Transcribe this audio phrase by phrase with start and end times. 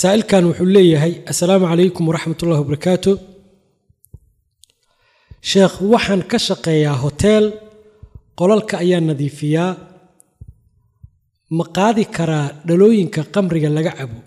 [0.00, 3.12] saa'ilkan wuxuu leeyahay assalaamu calaykum waraxmat ullahi wabarakaatu
[5.50, 7.44] sheekh waxaan ka shaqeeyaa hoteel
[8.38, 9.70] qolalka ayaa nadiifiyaa
[11.58, 14.18] ma qaadi karaa dhalooyinka qamriga laga cabo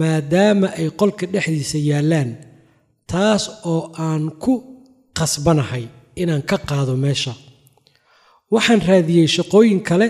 [0.00, 2.30] maadaama ay qolka dhexdiisa yaallaan
[3.12, 4.52] taas oo aan ku
[5.18, 5.84] qasbanahay
[6.22, 7.32] inaan ka qaado meesha.
[8.54, 10.06] Waxaan raadiyey shaqooyin kale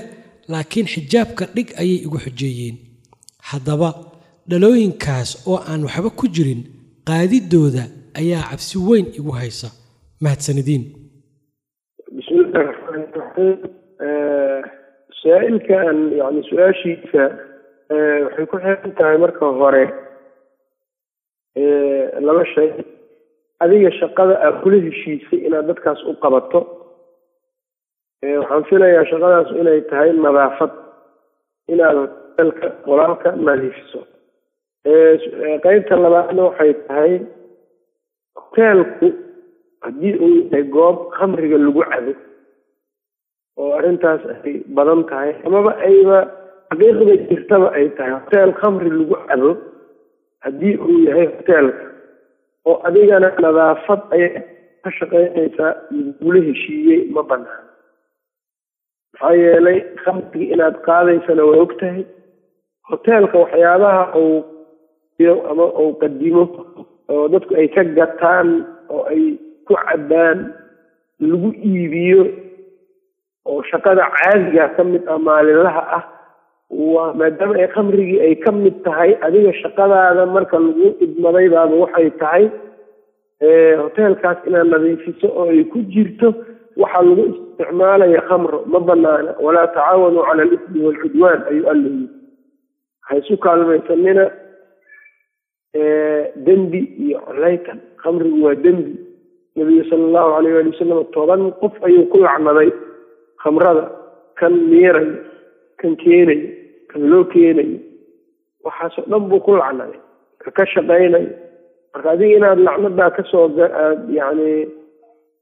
[0.53, 2.77] laakiin xijaabka dhig ayay igu xujeeyeen
[3.51, 3.89] haddaba
[4.51, 6.61] dhalooyinkaas oo aan waxba ku jirin
[7.09, 7.85] qaadidooda
[8.21, 9.69] ayaa cabsi weyn igu haysa.
[10.25, 10.83] Mahadsanidin.
[12.17, 13.57] Bismillahi raxmaani raxiim
[15.23, 17.23] saa-ilkan yani su'aashiisa
[18.25, 19.85] waxay ku xiran tahay marka hore
[22.27, 22.69] laba shay.
[23.63, 26.61] Adiga shaqada aad kula heshiisay inaad dadkaas u qabato.
[28.41, 30.73] Waxaan filayaa shaqadaas inay tahay nadaafad.
[31.73, 34.01] Inaad hoteelka qolaalka nadiifiso
[35.65, 37.13] qeybta labaadna waxay tahay
[38.41, 39.07] hoteelku
[39.85, 42.13] haddii uu yahay goob khamriga lagu cabo
[43.61, 46.19] oo arrintaas ay badan tahay amaba ayba
[46.71, 48.13] xaqiiqda jirtaba ay tahay.
[48.19, 49.51] Hoteel khamri lagu cabo
[50.45, 51.85] haddii uu yahay hoteelka
[52.69, 54.31] oo adigana nadaafad ayay
[54.85, 57.65] ka shaqeynaysaa lagula heshiiyey ma banaan
[59.13, 62.03] maxaa yeelay khamriga inaad qaadaysana waa og tahay
[62.91, 64.37] hoteelka waxyaabaha uu
[65.27, 66.45] ama uu qadimo
[67.11, 68.49] oo dadku ay ka gataan
[68.89, 69.35] oo ay
[69.67, 70.55] ku cabaan
[71.21, 72.23] lagu iibiyo
[73.51, 76.05] oo shaqada caadiga ka mid ah maalinlaha ah
[76.71, 82.11] waa maadaama ay khamrigii ay ka mid tahay adiga shaqadaada marka lagu idmaday baaba waxay
[82.23, 82.45] tahay
[83.83, 86.31] hoteelkaas inaad nadiifiso oo ay ku jirto
[86.79, 92.07] waxaa lagu isticmaalaya khamro ma banaana walaa tacaawanuu cala alismi waalcudwaan ayuu alla yiri
[93.03, 94.25] waxay isu kaalmaysanina
[95.75, 98.97] dembi iyo coleytan khamrigu waa dembi.
[99.57, 102.71] Nabigu sala allahu alayh waali wasalam toban qof ayuu ku lacnaday
[103.43, 103.93] khamrada.
[104.39, 105.17] Kan miirayo
[105.77, 106.49] kan keenayo
[106.89, 107.79] kan loo keenayo
[108.65, 110.01] waxaasoo dhan buu ku lacnaday.
[110.41, 111.29] Ka ka shaqaynayo
[111.93, 114.69] marka adiga inaad lacnadaa ka soo aad yani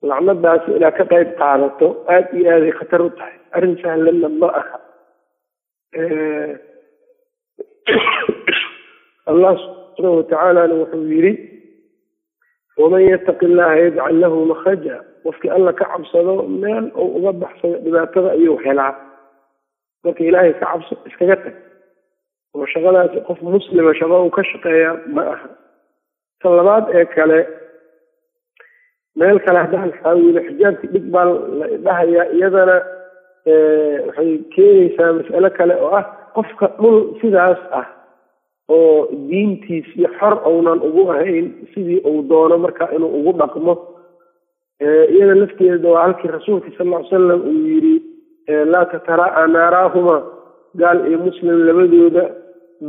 [0.02, 3.36] lacnadaasi inaad ka qayb qaadato aada iyo aaday khatar u tahay.
[3.54, 4.78] Arrin sahlanna ma aha.
[9.30, 11.32] Allah subxaanahu watacaalana wuxuu yidhi
[12.80, 18.30] waman yattaqi illaha yajcal lahu makhraja qofkii alla ka cabsado meel uu uga baxsado dhibaatada
[18.36, 18.94] ayuu helaa.
[20.04, 21.54] Marka ilaahay ka cabso iskaga tag.
[22.54, 25.48] Oo shaqadaasi qof muslima shaqo uu ka shaqeeya ma aha.
[26.40, 27.38] Ta labaad ee kale
[29.18, 31.24] meel kale haddaan xaawilo xijaabkii dhig baa
[31.58, 32.76] la dhahayaa iyadana
[34.06, 36.04] waxay keenaysaa mas'alo kale oo ah
[36.36, 37.86] qofka dhul sidaas ah
[38.68, 43.74] oo diintiisii xor uunan ugu ahayn sidii uu doono marka inuu ugu dhaqmo.
[45.12, 47.94] Iyada lafteeda waa halkii rasuulka sal ly salam uu yidhi
[48.72, 50.16] laa tatara'a naaraahuma
[50.80, 52.24] gaal iyo muslim labadooda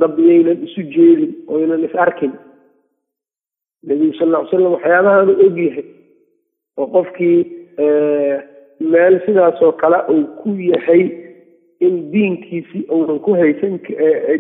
[0.02, 2.34] dabyaynan isu jeedin oynan is arkin.
[3.88, 5.86] Nebigu sal ly salam waxyaabahaanu ogyahay
[6.78, 7.40] oo qofkii
[8.92, 11.04] meel sidaasoo kale uu ku yahay
[11.80, 13.80] in diinkiisi uunan ku haysan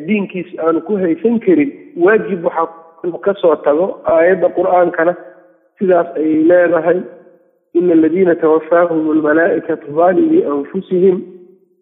[0.07, 5.15] diinkiisi aanu ku haysan karin waajib waxaa ka soo tago aayadda qur'aankana.
[5.79, 6.99] Sidaas ayay leedahay
[7.73, 11.21] ina aladiina tawafaahum almalaa'ikatu daalimii anfusihim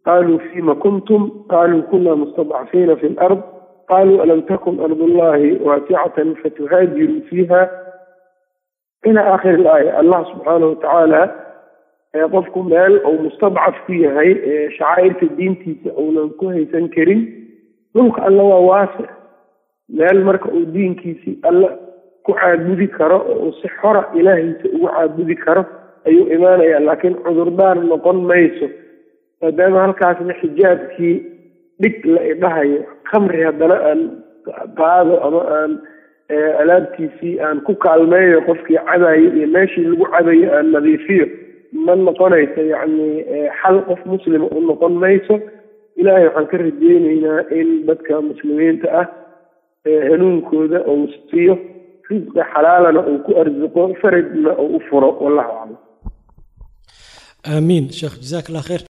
[0.05, 3.39] qaluu fima kuntum qaluu kuna mustadcafiina fi lard
[3.87, 7.61] qaluu alam takun ardullahi waasicatan fatuhaajiruu fiiha
[9.05, 11.21] ila aakhiri ilaaya allah subxaanahu watacaala
[12.33, 14.31] qofku meel uu mustadcaf ku yahay
[14.77, 17.21] shacaa'irta diintiisa uunan ku haysan karin
[17.95, 19.09] dhulka alla waa waasic
[19.89, 21.69] meel marka uu diinkiisii alla
[22.25, 25.65] ku caabudi karo oo uu si xora ilaahiisa ugu caabudi karo
[26.07, 28.67] ayuu imaanaya laakiin cudurdaar noqon mayso.
[29.41, 31.15] Maadaama halkaasna xijaabkii
[31.81, 34.01] dhig la idhahayo khamri haddana aan
[34.77, 35.71] qaado ama aan
[36.61, 41.27] alaabtiisii aan ku kaalmeeyo qofkii cabayo iyo meeshii lagu cabayo aan nadiifiyo
[41.85, 43.07] ma noqonayso yacni
[43.59, 45.35] xal qof muslima u noqon mayso
[45.99, 49.07] ilaahay waxaan ka rajeyneynaa in dadka muslimiinta ah
[50.09, 51.55] hanuunkooda uu siiyo
[52.09, 55.77] risqi xalaalana uu ku arsuqo farajna uu u furo wallahu aclam.
[57.53, 58.83] Aamiin sheekh jazaak allah khayr